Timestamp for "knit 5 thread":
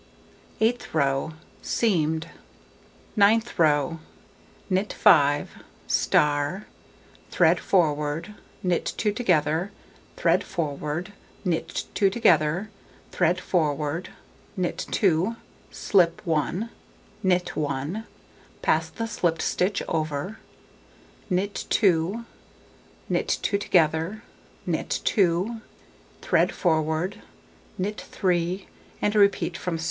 4.67-7.59